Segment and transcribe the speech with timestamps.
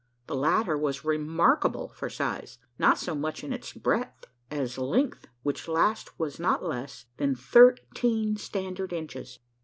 [0.25, 5.67] The latter was remarkable for size not so much in its breadth as length, which
[5.67, 9.37] last was not less than thirteen standard inches!